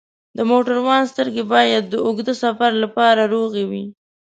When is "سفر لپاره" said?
2.43-3.21